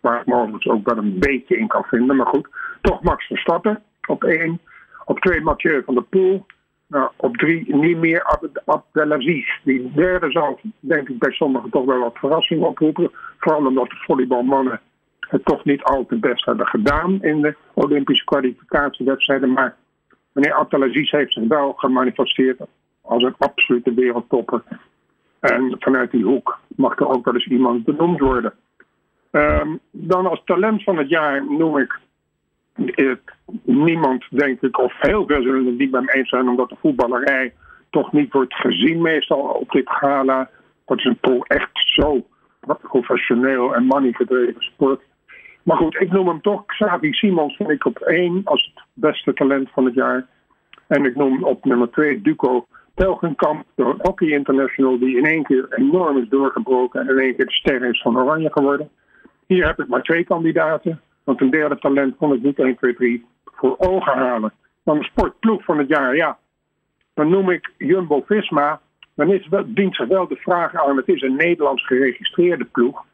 waar 0.00 0.20
ik 0.20 0.26
mogelijk 0.26 0.68
ook 0.68 0.88
wel 0.88 0.96
een 0.96 1.18
beetje 1.18 1.56
in 1.58 1.66
kan 1.66 1.84
vinden. 1.84 2.16
Maar 2.16 2.26
goed, 2.26 2.48
toch 2.80 3.02
Max 3.02 3.26
Verstappen 3.26 3.82
op 4.08 4.24
één. 4.24 4.60
Op 5.04 5.20
twee 5.20 5.40
Mathieu 5.40 5.82
van 5.84 5.94
der 5.94 6.02
Poel. 6.02 6.46
Nou, 6.86 7.10
op 7.16 7.36
drie 7.36 7.76
niet 7.76 7.96
meer 7.96 8.38
Abdelaziz. 8.64 9.60
Die 9.64 9.92
derde 9.94 10.30
zou, 10.30 10.56
denk 10.80 11.08
ik, 11.08 11.18
bij 11.18 11.32
sommigen 11.32 11.70
toch 11.70 11.84
wel 11.84 11.98
wat 11.98 12.18
verrassing 12.18 12.62
oproepen. 12.62 13.10
Vooral 13.38 13.66
omdat 13.66 13.90
de 13.90 13.96
volleybalmannen 13.96 14.80
het 15.20 15.44
toch 15.44 15.64
niet 15.64 15.82
al 15.82 16.06
te 16.06 16.16
best 16.16 16.44
hebben 16.44 16.66
gedaan 16.66 17.22
in 17.22 17.40
de 17.40 17.56
Olympische 17.74 18.24
kwalificatiewedstrijden. 18.24 19.52
Maar 19.52 19.76
meneer 20.32 20.54
Abdelaziz 20.54 21.10
heeft 21.10 21.32
zich 21.32 21.48
wel 21.48 21.72
gemanifesteerd 21.72 22.60
als 23.06 23.22
een 23.22 23.34
absolute 23.38 23.94
wereldtopper. 23.94 24.62
En 25.40 25.76
vanuit 25.78 26.10
die 26.10 26.24
hoek 26.24 26.58
mag 26.76 26.98
er 26.98 27.08
ook 27.08 27.24
wel 27.24 27.34
eens 27.34 27.46
iemand 27.46 27.84
benoemd 27.84 28.20
worden. 28.20 28.54
Ehm, 29.30 29.76
dan 29.90 30.26
als 30.26 30.42
talent 30.44 30.82
van 30.82 30.96
het 30.98 31.08
jaar 31.08 31.44
noem 31.44 31.78
ik 31.78 32.00
niemand, 33.62 34.24
denk 34.30 34.60
ik, 34.60 34.78
of 34.78 34.94
heel 34.98 35.26
veel 35.26 35.42
zullen 35.42 35.66
het 35.66 35.78
niet 35.78 35.90
bij 35.90 36.00
me 36.00 36.12
eens 36.12 36.28
zijn, 36.28 36.48
omdat 36.48 36.68
de 36.68 36.76
voetballerij 36.80 37.54
toch 37.90 38.12
niet 38.12 38.32
wordt 38.32 38.54
gezien 38.54 39.02
meestal 39.02 39.38
op 39.38 39.70
dit 39.70 39.90
gala. 39.90 40.50
Dat 40.84 40.98
is 40.98 41.04
een 41.04 41.42
echt 41.42 41.70
zo 41.72 42.26
professioneel 42.82 43.74
en 43.74 43.84
money 43.84 44.12
gedreven 44.12 44.62
sport. 44.62 45.02
Maar 45.62 45.76
goed, 45.76 46.00
ik 46.00 46.12
noem 46.12 46.28
hem 46.28 46.40
toch. 46.40 46.66
Xavi 46.66 47.12
Simons 47.12 47.56
vind 47.56 47.70
ik 47.70 47.84
op 47.84 47.98
één 47.98 48.40
als 48.44 48.72
het 48.74 48.84
beste 48.92 49.32
talent 49.32 49.70
van 49.70 49.84
het 49.84 49.94
jaar. 49.94 50.26
En 50.86 51.04
ik 51.04 51.16
noem 51.16 51.44
op 51.44 51.64
nummer 51.64 51.90
twee 51.90 52.22
Duco 52.22 52.66
Telgenkamp, 52.96 53.64
de 53.74 53.94
Hockey 53.98 54.28
International, 54.28 54.98
die 54.98 55.16
in 55.16 55.24
één 55.24 55.42
keer 55.42 55.66
enorm 55.70 56.18
is 56.18 56.28
doorgebroken 56.28 57.00
en 57.00 57.08
in 57.08 57.18
één 57.18 57.36
keer 57.36 57.46
de 57.46 57.52
ster 57.52 57.84
is 57.84 58.02
van 58.02 58.18
Oranje 58.18 58.52
geworden. 58.52 58.88
Hier 59.46 59.66
heb 59.66 59.78
ik 59.78 59.88
maar 59.88 60.02
twee 60.02 60.24
kandidaten. 60.24 61.00
Want 61.24 61.40
een 61.40 61.50
derde 61.50 61.78
talent 61.78 62.16
kon 62.16 62.32
ik 62.32 62.42
niet 62.42 62.58
1, 62.58 62.76
2, 62.76 62.94
3 62.94 63.24
voor 63.44 63.74
ogen 63.78 64.12
halen. 64.12 64.52
Dan 64.84 64.98
de 64.98 65.04
sportploeg 65.04 65.64
van 65.64 65.78
het 65.78 65.88
jaar, 65.88 66.16
ja. 66.16 66.38
Dan 67.14 67.28
noem 67.28 67.50
ik 67.50 67.72
Jumbo 67.78 68.22
Visma. 68.26 68.80
Dan 69.14 69.32
is 69.32 69.48
wel, 69.48 69.64
dient 69.66 69.96
zich 69.96 70.08
wel 70.08 70.28
de 70.28 70.36
vraag 70.36 70.74
aan: 70.74 70.96
het 70.96 71.08
is 71.08 71.22
een 71.22 71.36
Nederlands 71.36 71.86
geregistreerde 71.86 72.64
ploeg. 72.64 73.04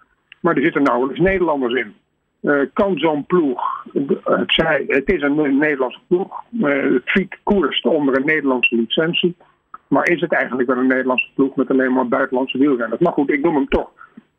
Maar 0.40 0.56
er 0.56 0.62
zitten 0.62 0.82
nauwelijks 0.82 1.20
Nederlanders 1.20 1.74
in. 1.74 1.94
Uh, 2.42 2.62
kan 2.72 2.98
zo'n 2.98 3.26
ploeg, 3.26 3.86
het, 3.92 4.52
zij, 4.52 4.84
het 4.86 5.12
is 5.12 5.22
een 5.22 5.58
Nederlandse 5.58 6.00
ploeg, 6.06 6.42
uh, 6.52 6.94
het 6.94 7.02
Fiek 7.04 7.38
koerst 7.42 7.84
onder 7.84 8.16
een 8.16 8.26
Nederlandse 8.26 8.76
licentie. 8.76 9.36
Maar 9.92 10.08
is 10.08 10.20
het 10.20 10.32
eigenlijk 10.32 10.68
wel 10.68 10.78
een 10.78 10.86
Nederlandse 10.86 11.30
ploeg 11.34 11.56
met 11.56 11.70
alleen 11.70 11.92
maar 11.92 12.08
buitenlandse 12.08 12.58
wielrenners? 12.58 13.00
Maar 13.00 13.12
goed, 13.12 13.30
ik 13.30 13.42
noem 13.42 13.54
hem 13.54 13.68
toch 13.68 13.90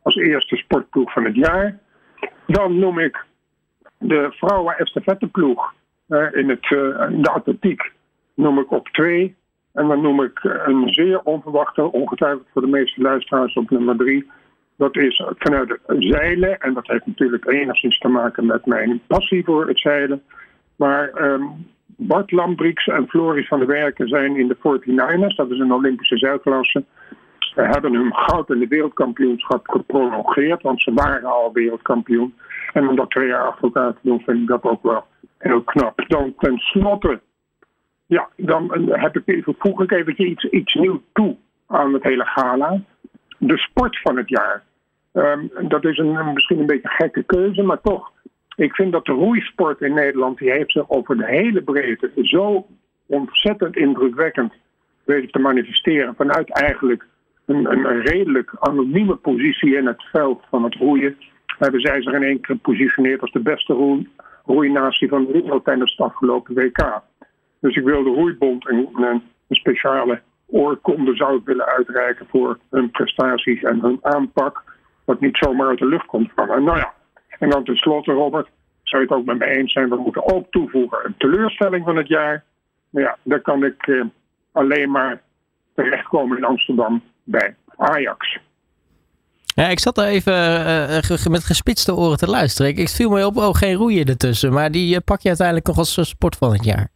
als 0.02 0.14
eerste 0.14 0.56
sportploeg 0.56 1.12
van 1.12 1.24
het 1.24 1.34
jaar. 1.34 1.78
Dan 2.46 2.78
noem 2.78 2.98
ik 2.98 3.24
de 3.98 4.28
vrouwen 4.30 4.78
estafetteploeg 4.78 5.74
uh, 6.08 6.26
in, 6.32 6.48
het, 6.48 6.70
in 7.10 7.22
de 7.22 7.30
atletiek 7.30 7.92
noem 8.34 8.58
ik 8.58 8.70
op 8.70 8.88
twee. 8.88 9.34
En 9.72 9.88
dan 9.88 10.00
noem 10.00 10.22
ik 10.22 10.40
een 10.42 10.88
zeer 10.88 11.20
onverwachte, 11.20 11.92
ongetwijfeld 11.92 12.46
voor 12.52 12.62
de 12.62 12.68
meeste 12.68 13.00
luisteraars 13.00 13.54
op 13.54 13.70
nummer 13.70 13.96
drie. 13.96 14.30
Dat 14.76 14.96
is 14.96 15.24
vanuit 15.38 15.78
zeilen. 15.86 16.60
En 16.60 16.74
dat 16.74 16.86
heeft 16.86 17.06
natuurlijk 17.06 17.46
enigszins 17.46 17.98
te 17.98 18.08
maken 18.08 18.46
met 18.46 18.66
mijn 18.66 19.00
passie 19.06 19.44
voor 19.44 19.68
het 19.68 19.78
zeilen. 19.78 20.22
Maar 20.76 21.32
um, 21.32 21.66
Bart 21.86 22.30
Lambrix 22.30 22.86
en 22.86 23.08
Floris 23.08 23.48
van 23.48 23.58
der 23.58 23.68
Werken 23.68 24.08
zijn 24.08 24.36
in 24.36 24.48
de 24.48 24.56
49ers. 24.56 25.36
Dat 25.36 25.50
is 25.50 25.58
een 25.58 25.72
Olympische 25.72 26.18
zeilklasse. 26.18 26.84
Ze 27.38 27.60
hebben 27.60 27.94
hun 27.94 28.14
goud 28.14 28.50
in 28.50 28.58
de 28.58 28.68
wereldkampioenschap 28.68 29.68
geprolongeerd. 29.68 30.62
Want 30.62 30.82
ze 30.82 30.92
waren 30.92 31.24
al 31.24 31.52
wereldkampioen. 31.52 32.34
En 32.72 32.88
om 32.88 32.96
dat 32.96 33.10
twee 33.10 33.26
jaar 33.26 33.46
achter 33.46 33.64
elkaar 33.64 33.92
te 33.92 33.98
doen, 34.02 34.20
vind 34.20 34.40
ik 34.40 34.46
dat 34.46 34.62
ook 34.62 34.82
wel 34.82 35.04
heel 35.38 35.62
knap. 35.62 36.04
Dan 36.08 36.34
tenslotte, 36.38 37.20
ja, 38.06 38.28
dan 38.36 38.88
heb 38.90 39.16
ik 39.16 39.22
even, 39.26 39.54
voeg 39.58 39.82
ik 39.82 39.90
even 39.90 40.22
iets, 40.30 40.44
iets 40.44 40.74
nieuws 40.74 40.98
toe 41.12 41.36
aan 41.66 41.92
het 41.92 42.02
hele 42.02 42.24
gala. 42.24 42.80
De 43.38 43.58
sport 43.58 44.00
van 44.00 44.16
het 44.16 44.28
jaar. 44.28 44.62
Um, 45.12 45.50
dat 45.68 45.84
is 45.84 45.98
een, 45.98 46.32
misschien 46.32 46.58
een 46.58 46.66
beetje 46.66 46.88
gekke 46.88 47.22
keuze, 47.22 47.62
maar 47.62 47.80
toch. 47.80 48.12
Ik 48.56 48.74
vind 48.74 48.92
dat 48.92 49.04
de 49.04 49.12
roeisport 49.12 49.80
in 49.80 49.94
Nederland, 49.94 50.38
die 50.38 50.50
heeft 50.50 50.72
zich 50.72 50.90
over 50.90 51.16
de 51.16 51.26
hele 51.26 51.62
breedte 51.62 52.10
zo 52.14 52.66
ontzettend 53.06 53.76
indrukwekkend 53.76 54.52
weten 55.04 55.30
te 55.30 55.38
manifesteren. 55.38 56.14
Vanuit 56.14 56.50
eigenlijk 56.50 57.06
een, 57.46 57.72
een, 57.72 58.00
redelijk 58.00 58.50
anonieme 58.58 59.14
positie 59.14 59.76
in 59.76 59.86
het 59.86 60.02
veld 60.12 60.42
van 60.50 60.64
het 60.64 60.74
roeien 60.74 61.16
hebben 61.58 61.80
zij 61.80 62.02
zich 62.02 62.12
in 62.12 62.22
één 62.22 62.40
keer 62.40 62.54
gepositioneerd 62.54 63.20
als 63.20 63.32
de 63.32 63.40
beste 63.40 63.72
roei, 63.72 64.08
roeinatie 64.44 65.08
van 65.08 65.24
de 65.26 65.32
wereld 65.32 65.64
tijdens 65.64 65.90
het 65.90 66.06
afgelopen 66.06 66.54
WK. 66.54 67.02
Dus 67.60 67.76
ik 67.76 67.84
wil 67.84 68.02
de 68.02 68.10
roeibond 68.10 68.68
een, 68.68 68.88
een 68.94 69.22
speciale 69.48 70.20
oorkonde 70.46 71.16
zou 71.16 71.38
ik 71.38 71.44
willen 71.44 71.66
uitreiken 71.66 72.26
voor 72.28 72.58
hun 72.70 72.90
prestaties 72.90 73.62
en 73.62 73.80
hun 73.80 73.98
aanpak. 74.02 74.62
Wat 75.04 75.20
niet 75.20 75.36
zomaar 75.36 75.68
uit 75.68 75.78
de 75.78 75.86
lucht 75.86 76.06
komt 76.06 76.30
vallen. 76.34 76.64
Nou 76.64 76.78
ja, 76.78 76.93
en 77.38 77.50
dan 77.50 77.64
tenslotte, 77.64 78.12
Robert, 78.12 78.48
zou 78.82 79.02
je 79.02 79.08
het 79.08 79.18
ook 79.18 79.26
met 79.26 79.38
me 79.38 79.56
eens 79.56 79.72
zijn. 79.72 79.88
We 79.88 79.96
moeten 79.96 80.34
ook 80.34 80.46
toevoegen 80.50 80.98
een 81.04 81.14
teleurstelling 81.18 81.84
van 81.84 81.96
het 81.96 82.08
jaar. 82.08 82.44
Nou 82.90 83.06
ja, 83.06 83.16
daar 83.22 83.40
kan 83.40 83.64
ik 83.64 83.86
eh, 83.86 84.04
alleen 84.52 84.90
maar 84.90 85.20
terechtkomen 85.74 86.36
in 86.36 86.44
Amsterdam 86.44 87.02
bij 87.24 87.54
Ajax. 87.76 88.38
Ja, 89.54 89.68
ik 89.68 89.78
zat 89.78 89.98
er 89.98 90.04
even 90.04 90.32
uh, 90.32 91.26
met 91.26 91.44
gespitste 91.44 91.94
oren 91.94 92.16
te 92.16 92.30
luisteren. 92.30 92.70
Ik, 92.70 92.78
ik 92.78 92.88
viel 92.88 93.10
me 93.10 93.26
op, 93.26 93.36
oh, 93.36 93.54
geen 93.54 93.74
roeien 93.74 94.06
ertussen. 94.06 94.52
Maar 94.52 94.70
die 94.70 94.94
uh, 94.94 95.00
pak 95.04 95.20
je 95.20 95.28
uiteindelijk 95.28 95.66
nog 95.66 95.78
als 95.78 96.08
sport 96.08 96.36
van 96.36 96.52
het 96.52 96.64
jaar. 96.64 96.88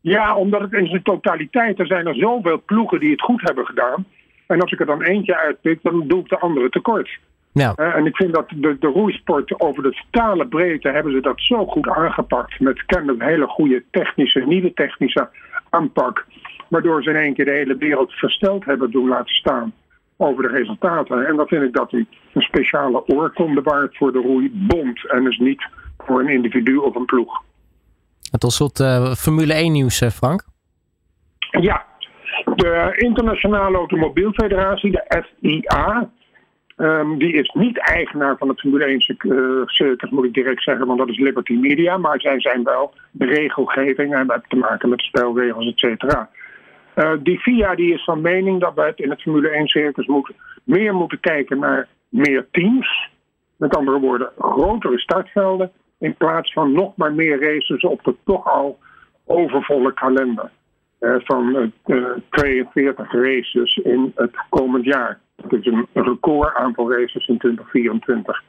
Ja, 0.00 0.36
omdat 0.36 0.60
het 0.60 0.72
in 0.72 0.86
zijn 0.86 1.02
totaliteit, 1.02 1.78
er 1.78 1.86
zijn 1.86 2.06
er 2.06 2.14
zoveel 2.14 2.62
ploegen 2.66 3.00
die 3.00 3.10
het 3.10 3.20
goed 3.20 3.40
hebben 3.42 3.66
gedaan. 3.66 4.06
En 4.46 4.60
als 4.60 4.72
ik 4.72 4.80
er 4.80 4.86
dan 4.86 5.02
eentje 5.02 5.36
uitpik, 5.36 5.78
dan 5.82 6.08
doe 6.08 6.20
ik 6.20 6.28
de 6.28 6.38
andere 6.38 6.68
tekort. 6.68 7.18
Ja. 7.58 7.74
en 7.74 8.06
ik 8.06 8.16
vind 8.16 8.34
dat 8.34 8.48
de, 8.48 8.76
de 8.78 8.86
roeisport 8.86 9.60
over 9.60 9.82
de 9.82 10.02
totale 10.10 10.46
breedte 10.46 10.88
hebben 10.88 11.12
ze 11.12 11.20
dat 11.20 11.40
zo 11.40 11.66
goed 11.66 11.88
aangepakt. 11.88 12.60
Met 12.60 12.84
kennelijk 12.86 13.20
een 13.20 13.28
hele 13.28 13.46
goede 13.46 13.84
technische, 13.90 14.40
nieuwe 14.40 14.72
technische 14.72 15.28
aanpak. 15.70 16.26
Waardoor 16.68 17.02
ze 17.02 17.10
in 17.10 17.16
één 17.16 17.34
keer 17.34 17.44
de 17.44 17.50
hele 17.50 17.76
wereld 17.76 18.12
versteld 18.12 18.64
hebben 18.64 18.90
doen 18.90 19.08
laten 19.08 19.34
staan 19.34 19.72
over 20.16 20.42
de 20.42 20.48
resultaten. 20.48 21.26
En 21.26 21.36
dan 21.36 21.46
vind 21.46 21.62
ik 21.62 21.72
dat 21.72 21.92
een, 21.92 22.08
een 22.32 22.42
speciale 22.42 23.06
oorkonde 23.06 23.62
waard 23.62 23.96
voor 23.96 24.12
de 24.12 24.18
roeibond. 24.20 25.10
En 25.10 25.24
dus 25.24 25.38
niet 25.38 25.68
voor 25.98 26.20
een 26.20 26.28
individu 26.28 26.76
of 26.76 26.94
een 26.94 27.04
ploeg. 27.04 27.42
En 28.32 28.38
tot 28.38 28.52
slot 28.52 28.80
uh, 28.80 29.12
Formule 29.12 29.54
1 29.54 29.72
nieuws, 29.72 30.00
eh, 30.00 30.10
Frank. 30.10 30.44
Ja, 31.60 31.84
de 32.54 32.92
Internationale 32.96 33.76
Automobielfederatie, 33.76 34.90
de 34.90 35.24
FIA, 35.40 36.10
um, 36.76 37.18
die 37.18 37.32
is 37.32 37.50
niet 37.54 37.78
eigenaar 37.78 38.36
van 38.36 38.48
het 38.48 38.60
Formule 38.60 38.84
1 38.84 38.94
uh, 38.94 39.62
circuit, 39.66 40.10
moet 40.10 40.24
ik 40.24 40.34
direct 40.34 40.62
zeggen, 40.62 40.86
want 40.86 40.98
dat 40.98 41.08
is 41.08 41.18
Liberty 41.18 41.52
Media. 41.52 41.96
Maar 41.96 42.20
zij 42.20 42.40
zijn 42.40 42.62
wel 42.62 42.94
de 43.10 43.24
regelgeving 43.24 44.12
en 44.12 44.16
hebben 44.16 44.42
te 44.48 44.56
maken 44.56 44.88
met 44.88 45.00
spelregels, 45.00 45.66
et 45.66 45.78
cetera. 45.78 46.30
Uh, 46.94 47.12
die 47.22 47.38
FIA 47.38 47.74
die 47.74 47.94
is 47.94 48.04
van 48.04 48.20
mening 48.20 48.60
dat 48.60 48.74
we 48.74 48.92
in 48.96 49.10
het 49.10 49.22
Formule 49.22 49.48
1 49.48 49.66
circus 49.66 50.06
moet, 50.06 50.30
meer 50.64 50.94
moeten 50.94 51.20
kijken 51.20 51.58
naar 51.58 51.88
meer 52.08 52.46
teams. 52.50 53.08
Met 53.56 53.76
andere 53.76 53.98
woorden, 54.00 54.30
grotere 54.38 54.98
startvelden. 54.98 55.70
In 55.98 56.14
plaats 56.14 56.52
van 56.52 56.72
nog 56.72 56.96
maar 56.96 57.12
meer 57.12 57.40
races 57.40 57.82
op 57.82 58.04
de 58.04 58.14
toch 58.24 58.52
al 58.52 58.78
overvolle 59.24 59.92
kalender. 59.92 60.50
Uh, 61.00 61.14
van 61.18 61.72
uh, 61.86 62.04
42 62.30 63.12
races 63.12 63.76
in 63.76 64.12
het 64.14 64.36
komend 64.48 64.84
jaar. 64.84 65.20
Dat 65.36 65.52
is 65.52 65.66
een 65.66 65.86
record 65.92 66.54
aantal 66.54 66.92
races 66.92 67.26
in 67.26 67.38
2024. 67.38 68.42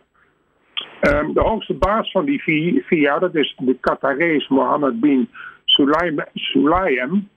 Um, 1.02 1.34
de 1.34 1.42
hoogste 1.42 1.74
baas 1.74 2.12
van 2.12 2.26
die 2.26 2.42
FIA, 2.86 3.20
dat 3.20 3.36
is 3.36 3.56
de 3.58 3.78
Qatarees 3.80 4.48
Mohammed 4.48 5.00
bin 5.00 5.30
Sulayem. 6.34 7.30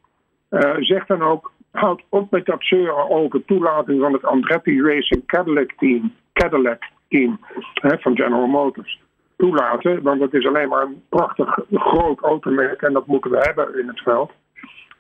Uh, 0.50 0.76
zegt 0.78 1.08
dan 1.08 1.22
ook, 1.22 1.52
houd 1.70 2.02
op 2.08 2.30
met 2.30 2.46
dat 2.46 2.62
zeuren 2.64 3.10
over 3.10 3.44
toelating 3.44 4.00
van 4.00 4.12
het 4.12 4.24
Andretti 4.24 4.82
Racing 4.82 5.26
Cadillac 5.26 5.72
team, 5.76 6.12
Cadillac 6.32 6.82
team 7.08 7.38
hè, 7.74 7.98
van 7.98 8.16
General 8.16 8.46
Motors. 8.46 9.00
Toelaten, 9.36 10.02
want 10.02 10.20
het 10.20 10.34
is 10.34 10.46
alleen 10.46 10.68
maar 10.68 10.82
een 10.82 11.02
prachtig 11.08 11.58
groot 11.70 12.20
automerk 12.20 12.82
en 12.82 12.92
dat 12.92 13.06
moeten 13.06 13.30
we 13.30 13.38
hebben 13.38 13.78
in 13.78 13.88
het 13.88 14.00
veld. 14.00 14.32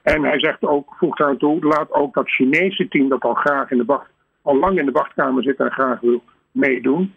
En 0.02 0.22
hij 0.22 0.38
zegt 0.38 0.62
ook, 0.62 0.94
voegt 0.98 1.20
aan 1.20 1.36
toe, 1.36 1.64
laat 1.64 1.92
ook 1.92 2.14
dat 2.14 2.28
Chinese 2.28 2.88
team 2.88 3.08
dat 3.08 3.22
al 3.22 3.34
graag 3.34 3.70
in 3.70 3.78
de 3.78 3.84
wacht, 3.84 4.10
al 4.42 4.58
lang 4.58 4.78
in 4.78 4.86
de 4.86 4.92
wachtkamer 4.92 5.42
zit 5.42 5.56
en 5.56 5.70
graag 5.70 6.00
wil 6.00 6.22
meedoen. 6.52 7.14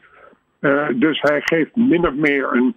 Uh, 0.60 0.88
dus 0.96 1.22
hij 1.22 1.42
geeft 1.42 1.76
min 1.76 2.08
of 2.08 2.14
meer 2.14 2.54
een 2.54 2.76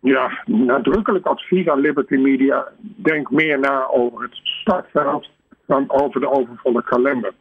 ja, 0.00 0.42
nadrukkelijk 0.46 1.26
advies 1.26 1.68
aan 1.68 1.80
Liberty 1.80 2.14
Media. 2.14 2.68
Denk 2.80 3.30
meer 3.30 3.58
na 3.58 3.86
over 3.86 4.22
het 4.22 4.34
startveld 4.42 5.30
dan 5.66 5.84
over 5.90 6.20
de 6.20 6.30
overvolle 6.30 6.82
kalender. 6.82 7.32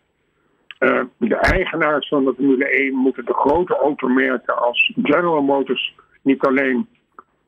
de 1.17 1.35
eigenaars 1.35 2.07
van 2.07 2.25
de 2.25 2.33
Formule 2.35 2.69
1 2.69 2.93
moeten 2.93 3.25
de 3.25 3.33
grote 3.33 3.75
automerken 3.75 4.57
als 4.57 4.93
General 5.03 5.41
Motors 5.41 5.95
niet 6.21 6.45
alleen 6.45 6.87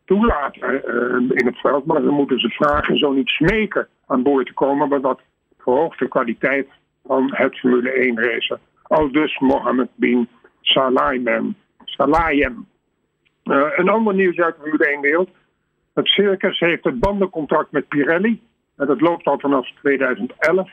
toelaten 0.05 0.83
in 1.33 1.45
het 1.45 1.57
veld, 1.57 1.85
maar 1.85 2.01
dan 2.01 2.13
moeten 2.13 2.39
ze 2.39 2.49
vragen, 2.49 2.97
zo 2.97 3.11
niet 3.11 3.27
smeken 3.27 3.87
aan 4.07 4.23
boord 4.23 4.45
te 4.45 4.53
komen, 4.53 4.89
maar 4.89 5.01
dat 5.01 5.21
verhoogt 5.57 5.99
de 5.99 6.07
kwaliteit 6.07 6.67
van 7.05 7.29
het 7.35 7.59
Formule 7.59 7.91
1 7.91 8.23
racen. 8.23 8.59
Al 8.87 9.11
dus 9.11 9.39
Mohammed 9.39 9.89
bin 9.95 10.27
Salayem. 10.61 11.55
Uh, 13.43 13.67
een 13.75 13.89
ander 13.89 14.13
nieuws 14.13 14.37
uit 14.37 14.55
de 14.55 14.61
Formule 14.61 14.87
1 14.87 15.01
wereld. 15.01 15.29
Het 15.93 16.07
circus 16.07 16.59
heeft 16.59 16.83
het 16.83 16.99
bandencontract 16.99 17.71
met 17.71 17.87
Pirelli. 17.87 18.41
En 18.75 18.87
dat 18.87 19.01
loopt 19.01 19.25
al 19.25 19.39
vanaf 19.39 19.69
2011. 19.81 20.71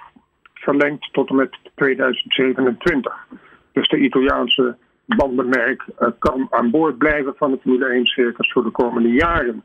Verlengd 0.54 1.12
tot 1.12 1.28
en 1.28 1.36
met 1.36 1.58
2027. 1.74 3.26
Dus 3.72 3.88
de 3.88 3.98
Italiaanse 3.98 4.76
bandenmerk 5.06 5.84
uh, 5.98 6.08
kan 6.18 6.46
aan 6.50 6.70
boord 6.70 6.98
blijven 6.98 7.34
van 7.36 7.50
het 7.50 7.60
Formule 7.60 7.86
1 7.86 8.06
circus 8.06 8.52
voor 8.52 8.64
de 8.64 8.70
komende 8.70 9.08
jaren. 9.08 9.62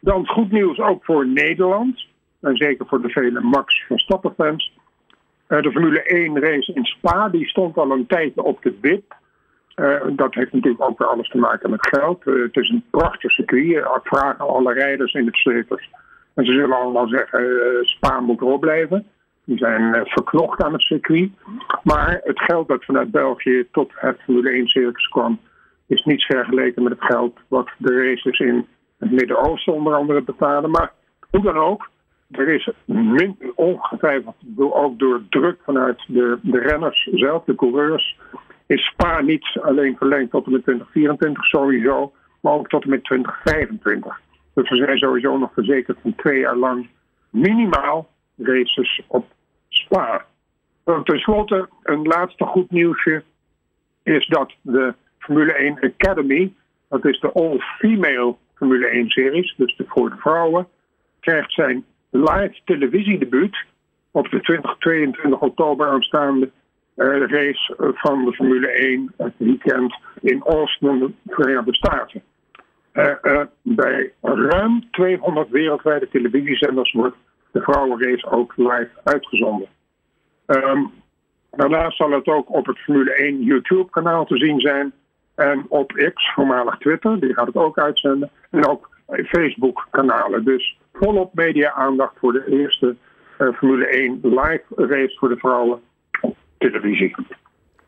Dan 0.00 0.26
goed 0.26 0.50
nieuws 0.50 0.78
ook 0.78 1.04
voor 1.04 1.26
Nederland. 1.26 2.06
En 2.40 2.56
zeker 2.56 2.86
voor 2.86 3.02
de 3.02 3.08
vele 3.08 3.40
Max 3.40 3.84
Verstappen 3.86 4.34
fans. 4.36 4.75
Uh, 5.48 5.62
de 5.62 5.70
Formule 5.70 6.02
1 6.02 6.40
race 6.40 6.72
in 6.72 6.84
Spa 6.84 7.28
die 7.28 7.48
stond 7.48 7.76
al 7.76 7.90
een 7.90 8.06
tijdje 8.06 8.42
op 8.42 8.62
de 8.62 8.74
WIP. 8.80 9.14
Uh, 9.76 10.00
dat 10.10 10.34
heeft 10.34 10.52
natuurlijk 10.52 10.82
ook 10.82 10.98
weer 10.98 11.08
alles 11.08 11.28
te 11.28 11.38
maken 11.38 11.70
met 11.70 11.86
geld. 11.86 12.26
Uh, 12.26 12.42
het 12.42 12.56
is 12.56 12.68
een 12.68 12.84
prachtig 12.90 13.30
circuit. 13.30 13.66
Ik 13.66 14.00
vragen 14.02 14.48
alle 14.48 14.72
rijders 14.72 15.12
in 15.12 15.26
het 15.26 15.36
circus. 15.36 15.90
En 16.34 16.44
ze 16.44 16.52
zullen 16.52 16.76
allemaal 16.76 17.08
zeggen, 17.08 17.46
Spa 17.80 18.20
moet 18.20 18.40
erop 18.40 18.60
blijven. 18.60 19.06
Die 19.44 19.58
zijn 19.58 20.06
verknocht 20.06 20.62
aan 20.62 20.72
het 20.72 20.82
circuit. 20.82 21.30
Maar 21.82 22.20
het 22.24 22.40
geld 22.40 22.68
dat 22.68 22.84
vanuit 22.84 23.10
België 23.10 23.66
tot 23.72 23.92
het 23.94 24.22
Formule 24.22 24.50
1 24.50 24.68
circus 24.68 25.08
kwam... 25.08 25.40
is 25.86 26.04
niet 26.04 26.24
vergeleken 26.24 26.82
met 26.82 26.92
het 26.92 27.04
geld 27.04 27.38
wat 27.48 27.68
de 27.78 28.02
races 28.02 28.38
in 28.38 28.66
het 28.98 29.10
Midden-Oosten 29.10 29.72
onder 29.72 29.94
andere 29.94 30.22
betalen. 30.22 30.70
Maar 30.70 30.92
hoe 31.30 31.42
dan 31.42 31.56
ook, 31.56 31.88
er 32.30 32.48
is 32.48 32.70
min, 32.84 33.36
ongetwijfeld 33.54 34.36
ook 34.56 34.98
door 34.98 35.22
druk 35.28 35.58
vanuit 35.64 36.04
de, 36.06 36.38
de 36.42 36.58
renners 36.58 37.08
zelf, 37.12 37.44
de 37.44 37.54
coureurs 37.54 38.18
is 38.66 38.86
Spa 38.86 39.20
niet 39.20 39.58
alleen 39.62 39.96
verlengd 39.96 40.30
tot 40.30 40.46
en 40.46 40.52
met 40.52 40.62
2024 40.62 41.44
sowieso, 41.44 42.12
maar 42.40 42.52
ook 42.52 42.68
tot 42.68 42.82
en 42.82 42.90
met 42.90 43.04
2025. 43.04 44.20
Dus 44.54 44.70
we 44.70 44.76
zijn 44.76 44.98
sowieso 44.98 45.38
nog 45.38 45.52
verzekerd 45.52 45.98
van 46.02 46.14
twee 46.14 46.38
jaar 46.38 46.56
lang 46.56 46.88
minimaal 47.30 48.08
races 48.36 49.02
op 49.06 49.26
Spa. 49.68 50.24
En 50.84 51.04
ten 51.04 51.18
slotte, 51.18 51.68
een 51.82 52.02
laatste 52.02 52.44
goed 52.44 52.70
nieuwsje 52.70 53.22
is 54.02 54.26
dat 54.26 54.54
de 54.62 54.94
Formule 55.18 55.52
1 55.52 55.78
Academy, 55.80 56.52
dat 56.88 57.04
is 57.04 57.20
de 57.20 57.32
all-female 57.32 58.34
Formule 58.54 58.86
1 58.86 59.08
series, 59.08 59.54
dus 59.56 59.76
de 59.76 59.84
voor 59.88 60.10
de 60.10 60.16
vrouwen, 60.16 60.68
krijgt 61.20 61.52
zijn 61.52 61.84
live 62.16 62.60
televisiedebuut 62.64 63.64
op 64.10 64.30
de 64.30 64.40
20, 64.40 64.76
22 64.78 65.40
oktober 65.40 65.86
aanstaande 65.86 66.50
uh, 66.96 67.26
race 67.26 67.74
van 67.78 68.24
de 68.24 68.32
Formule 68.32 68.68
1 68.68 69.12
het 69.16 69.34
weekend 69.36 69.96
in 70.20 70.42
Austin, 70.42 70.98
de 70.98 71.12
Verenigde 71.26 71.74
Staten. 71.74 72.22
Uh, 72.92 73.14
uh, 73.22 73.40
bij 73.62 74.12
ruim 74.22 74.90
200 74.90 75.48
wereldwijde 75.48 76.08
televisiezenders 76.08 76.92
wordt 76.92 77.16
de 77.50 77.60
vrouwenrace 77.60 78.30
ook 78.30 78.52
live 78.56 78.90
uitgezonden. 79.04 79.68
Um, 80.46 80.90
daarnaast 81.50 81.96
zal 81.96 82.10
het 82.10 82.26
ook 82.26 82.54
op 82.54 82.66
het 82.66 82.78
Formule 82.78 83.14
1 83.14 83.42
YouTube-kanaal 83.42 84.24
te 84.24 84.36
zien 84.36 84.60
zijn. 84.60 84.92
En 85.34 85.64
op 85.68 85.92
X, 86.14 86.32
voormalig 86.34 86.78
Twitter, 86.78 87.20
die 87.20 87.34
gaat 87.34 87.46
het 87.46 87.56
ook 87.56 87.78
uitzenden. 87.78 88.30
En 88.50 88.66
ook 88.66 88.90
Facebook-kanalen. 89.06 90.44
Dus 90.44 90.78
volop 91.00 91.34
media-aandacht 91.34 92.14
voor 92.18 92.32
de 92.32 92.44
eerste 92.46 92.96
Formule 93.54 93.86
1 93.86 94.18
live 94.22 94.64
race 94.76 95.16
voor 95.18 95.28
de 95.28 95.36
vrouwen 95.36 95.80
televisie. 96.58 97.16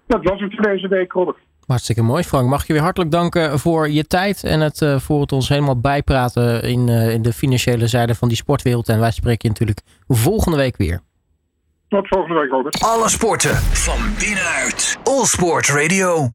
Dat 0.07 0.23
was 0.23 0.40
het 0.40 0.55
voor 0.55 0.64
deze 0.64 0.88
week, 0.88 1.12
Robert. 1.12 1.37
Hartstikke 1.66 2.03
mooi, 2.03 2.23
Frank. 2.23 2.49
Mag 2.49 2.66
je 2.66 2.73
weer 2.73 2.83
hartelijk 2.83 3.11
danken 3.11 3.59
voor 3.59 3.88
je 3.88 4.07
tijd 4.07 4.44
en 4.44 4.61
het, 4.61 4.81
uh, 4.81 4.99
voor 4.99 5.21
het 5.21 5.33
ons 5.33 5.49
helemaal 5.49 5.81
bijpraten 5.81 6.62
in, 6.62 6.88
uh, 6.88 7.12
in 7.12 7.23
de 7.23 7.33
financiële 7.33 7.87
zijde 7.87 8.14
van 8.14 8.29
die 8.29 8.37
sportwereld. 8.37 8.88
En 8.88 9.01
wij 9.01 9.11
spreken 9.11 9.38
je 9.42 9.49
natuurlijk 9.49 9.81
volgende 10.07 10.57
week 10.57 10.77
weer. 10.77 11.01
Tot 11.88 12.09
volgende 12.09 12.40
week, 12.40 12.51
Robert. 12.51 12.83
Alle 12.83 13.09
sporten 13.09 13.55
van 13.57 13.99
binnenuit. 14.18 14.99
All 15.05 15.25
Sport 15.25 15.68
Radio. 15.68 16.27